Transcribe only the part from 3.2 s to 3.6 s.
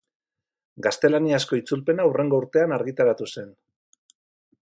zen.